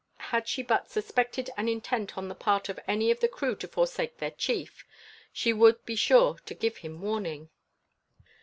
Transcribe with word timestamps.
Had 0.31 0.47
she 0.47 0.63
but 0.63 0.89
suspected 0.89 1.51
an 1.57 1.67
intent 1.69 2.17
on 2.17 2.27
the 2.27 2.33
part 2.33 2.69
of 2.69 2.79
any 2.87 3.11
of 3.11 3.19
the 3.19 3.27
crew 3.27 3.55
to 3.57 3.67
forsake 3.67 4.17
their 4.17 4.31
chief, 4.31 4.83
she 5.31 5.53
would 5.53 5.85
be 5.85 5.95
sure 5.95 6.39
to 6.47 6.55
give 6.55 6.77
him 6.77 7.03
warning. 7.03 7.51